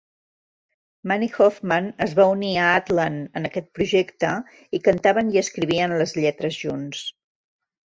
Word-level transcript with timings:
Mani 1.11 1.27
Hoffman 1.33 1.89
es 2.05 2.15
va 2.19 2.25
unir 2.37 2.49
a 2.61 2.71
Atlan 2.79 3.19
en 3.41 3.47
aquest 3.51 3.69
projecte 3.81 4.33
i 4.79 4.81
cantaven 4.89 5.31
i 5.37 5.43
escrivien 5.45 5.97
les 6.03 6.19
lletres 6.27 6.61
junts. 6.67 7.07